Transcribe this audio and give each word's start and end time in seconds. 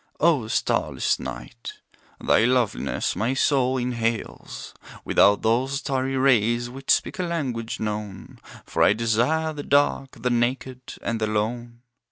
O 0.19 0.47
starless 0.47 1.19
night! 1.19 1.73
thy 2.19 2.43
loveliness 2.45 3.15
my 3.15 3.35
soul 3.35 3.77
inhales, 3.77 4.73
Without 5.05 5.43
those 5.43 5.73
starry 5.73 6.17
rays 6.17 6.71
which 6.71 6.89
speak 6.89 7.19
a 7.19 7.23
language 7.23 7.79
known, 7.79 8.39
For 8.65 8.81
I 8.81 8.93
desire 8.93 9.53
the 9.53 9.61
dark, 9.61 10.17
the 10.19 10.31
naked 10.31 10.81
and 11.03 11.21
the 11.21 11.27
lone. 11.27 11.83